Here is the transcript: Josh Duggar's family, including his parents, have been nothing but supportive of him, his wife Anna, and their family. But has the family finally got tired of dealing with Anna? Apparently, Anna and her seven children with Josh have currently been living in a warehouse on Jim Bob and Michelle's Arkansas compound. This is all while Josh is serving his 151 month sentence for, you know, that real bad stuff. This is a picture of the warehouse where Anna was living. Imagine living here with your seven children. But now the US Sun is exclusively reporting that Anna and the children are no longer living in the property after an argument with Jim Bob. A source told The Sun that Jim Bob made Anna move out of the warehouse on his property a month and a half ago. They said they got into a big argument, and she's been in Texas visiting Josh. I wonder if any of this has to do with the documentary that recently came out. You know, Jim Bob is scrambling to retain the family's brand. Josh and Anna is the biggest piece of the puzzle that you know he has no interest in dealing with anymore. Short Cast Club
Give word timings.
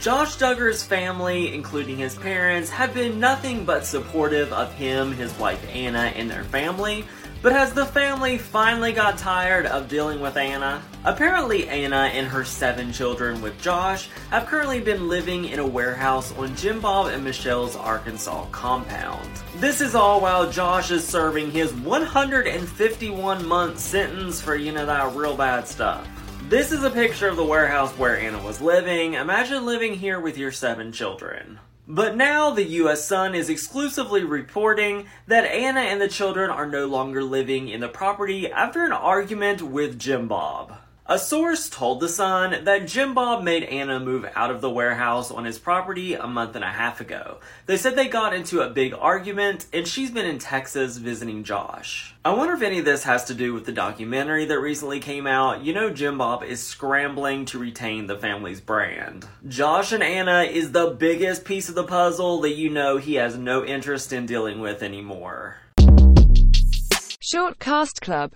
Josh 0.00 0.36
Duggar's 0.36 0.84
family, 0.84 1.52
including 1.52 1.96
his 1.96 2.14
parents, 2.14 2.70
have 2.70 2.94
been 2.94 3.18
nothing 3.18 3.64
but 3.64 3.84
supportive 3.84 4.52
of 4.52 4.72
him, 4.74 5.10
his 5.12 5.36
wife 5.40 5.60
Anna, 5.74 6.12
and 6.14 6.30
their 6.30 6.44
family. 6.44 7.04
But 7.42 7.50
has 7.50 7.72
the 7.72 7.84
family 7.84 8.38
finally 8.38 8.92
got 8.92 9.18
tired 9.18 9.66
of 9.66 9.88
dealing 9.88 10.20
with 10.20 10.36
Anna? 10.36 10.82
Apparently, 11.04 11.68
Anna 11.68 12.10
and 12.12 12.28
her 12.28 12.44
seven 12.44 12.92
children 12.92 13.40
with 13.42 13.60
Josh 13.60 14.08
have 14.30 14.46
currently 14.46 14.80
been 14.80 15.08
living 15.08 15.46
in 15.46 15.58
a 15.58 15.66
warehouse 15.66 16.32
on 16.36 16.54
Jim 16.54 16.80
Bob 16.80 17.06
and 17.06 17.24
Michelle's 17.24 17.74
Arkansas 17.74 18.46
compound. 18.52 19.28
This 19.56 19.80
is 19.80 19.96
all 19.96 20.20
while 20.20 20.48
Josh 20.48 20.92
is 20.92 21.06
serving 21.06 21.50
his 21.50 21.72
151 21.74 23.46
month 23.46 23.80
sentence 23.80 24.40
for, 24.40 24.54
you 24.54 24.70
know, 24.70 24.86
that 24.86 25.14
real 25.16 25.36
bad 25.36 25.66
stuff. 25.66 26.06
This 26.48 26.72
is 26.72 26.82
a 26.82 26.88
picture 26.88 27.28
of 27.28 27.36
the 27.36 27.44
warehouse 27.44 27.92
where 27.98 28.18
Anna 28.18 28.42
was 28.42 28.62
living. 28.62 29.12
Imagine 29.12 29.66
living 29.66 29.92
here 29.92 30.18
with 30.18 30.38
your 30.38 30.50
seven 30.50 30.92
children. 30.92 31.58
But 31.86 32.16
now 32.16 32.52
the 32.52 32.64
US 32.64 33.04
Sun 33.04 33.34
is 33.34 33.50
exclusively 33.50 34.24
reporting 34.24 35.08
that 35.26 35.44
Anna 35.44 35.80
and 35.80 36.00
the 36.00 36.08
children 36.08 36.48
are 36.48 36.64
no 36.64 36.86
longer 36.86 37.22
living 37.22 37.68
in 37.68 37.80
the 37.80 37.88
property 37.88 38.50
after 38.50 38.82
an 38.82 38.92
argument 38.92 39.60
with 39.60 39.98
Jim 39.98 40.26
Bob. 40.26 40.72
A 41.10 41.18
source 41.18 41.70
told 41.70 42.00
The 42.00 42.08
Sun 42.08 42.64
that 42.64 42.86
Jim 42.86 43.14
Bob 43.14 43.42
made 43.42 43.62
Anna 43.62 43.98
move 43.98 44.30
out 44.34 44.50
of 44.50 44.60
the 44.60 44.68
warehouse 44.68 45.30
on 45.30 45.46
his 45.46 45.58
property 45.58 46.12
a 46.12 46.26
month 46.26 46.54
and 46.54 46.62
a 46.62 46.68
half 46.68 47.00
ago. 47.00 47.38
They 47.64 47.78
said 47.78 47.96
they 47.96 48.08
got 48.08 48.34
into 48.34 48.60
a 48.60 48.68
big 48.68 48.92
argument, 48.92 49.64
and 49.72 49.88
she's 49.88 50.10
been 50.10 50.26
in 50.26 50.38
Texas 50.38 50.98
visiting 50.98 51.44
Josh. 51.44 52.14
I 52.26 52.34
wonder 52.34 52.52
if 52.52 52.60
any 52.60 52.80
of 52.80 52.84
this 52.84 53.04
has 53.04 53.24
to 53.24 53.34
do 53.34 53.54
with 53.54 53.64
the 53.64 53.72
documentary 53.72 54.44
that 54.44 54.60
recently 54.60 55.00
came 55.00 55.26
out. 55.26 55.62
You 55.62 55.72
know, 55.72 55.88
Jim 55.88 56.18
Bob 56.18 56.42
is 56.42 56.62
scrambling 56.62 57.46
to 57.46 57.58
retain 57.58 58.06
the 58.06 58.18
family's 58.18 58.60
brand. 58.60 59.26
Josh 59.48 59.92
and 59.92 60.02
Anna 60.02 60.42
is 60.42 60.72
the 60.72 60.90
biggest 60.90 61.46
piece 61.46 61.70
of 61.70 61.74
the 61.74 61.84
puzzle 61.84 62.42
that 62.42 62.56
you 62.56 62.68
know 62.68 62.98
he 62.98 63.14
has 63.14 63.34
no 63.34 63.64
interest 63.64 64.12
in 64.12 64.26
dealing 64.26 64.60
with 64.60 64.82
anymore. 64.82 65.56
Short 67.30 67.58
Cast 67.58 68.00
Club 68.00 68.26